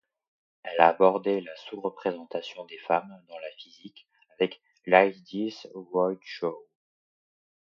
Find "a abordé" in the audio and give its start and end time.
0.81-1.41